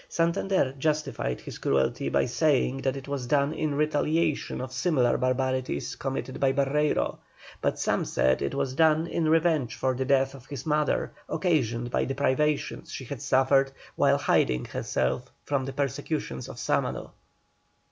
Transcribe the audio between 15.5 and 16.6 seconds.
the persecutions of